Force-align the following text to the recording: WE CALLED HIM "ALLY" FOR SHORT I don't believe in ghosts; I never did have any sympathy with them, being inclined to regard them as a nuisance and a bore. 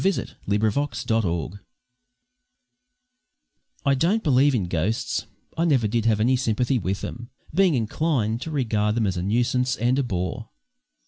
WE 0.03 0.11
CALLED 0.11 0.29
HIM 0.47 0.61
"ALLY" 0.65 0.71
FOR 0.71 0.95
SHORT 1.11 1.53
I 3.85 3.93
don't 3.93 4.23
believe 4.23 4.55
in 4.55 4.67
ghosts; 4.67 5.27
I 5.55 5.63
never 5.65 5.87
did 5.87 6.05
have 6.05 6.19
any 6.19 6.35
sympathy 6.35 6.79
with 6.79 7.01
them, 7.01 7.29
being 7.53 7.75
inclined 7.75 8.41
to 8.41 8.49
regard 8.49 8.95
them 8.95 9.05
as 9.05 9.15
a 9.17 9.21
nuisance 9.21 9.75
and 9.75 9.99
a 9.99 10.03
bore. 10.03 10.49